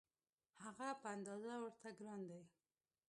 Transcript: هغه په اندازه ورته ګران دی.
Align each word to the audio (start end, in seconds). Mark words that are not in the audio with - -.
هغه 0.63 0.87
په 1.01 1.07
اندازه 1.15 1.53
ورته 1.63 1.89
ګران 1.99 2.21
دی. 2.29 2.41